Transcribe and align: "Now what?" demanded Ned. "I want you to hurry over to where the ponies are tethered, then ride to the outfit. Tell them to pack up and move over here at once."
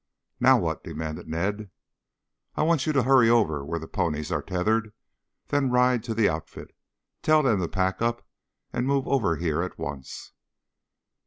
"Now 0.39 0.57
what?" 0.57 0.83
demanded 0.83 1.27
Ned. 1.27 1.69
"I 2.55 2.63
want 2.63 2.87
you 2.87 2.93
to 2.93 3.03
hurry 3.03 3.29
over 3.29 3.59
to 3.59 3.63
where 3.65 3.77
the 3.77 3.87
ponies 3.87 4.31
are 4.31 4.41
tethered, 4.41 4.93
then 5.49 5.69
ride 5.69 6.01
to 6.05 6.15
the 6.15 6.27
outfit. 6.27 6.75
Tell 7.21 7.43
them 7.43 7.59
to 7.61 7.67
pack 7.67 8.01
up 8.01 8.27
and 8.73 8.87
move 8.87 9.07
over 9.07 9.35
here 9.35 9.61
at 9.61 9.77
once." 9.77 10.31